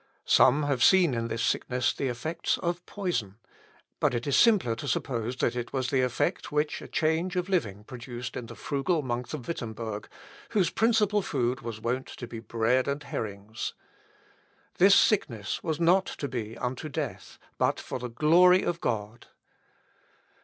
[0.25, 3.35] Some have seen in this sickness the effects of poison,
[3.99, 7.49] but it is simpler to suppose that it was the effect which a change of
[7.49, 10.09] living produced in the frugal monk of Wittemberg,
[10.49, 13.75] whose principal food was wont to be bread and herrings.
[14.79, 19.27] This sickness was not to be unto death, but for the glory of God.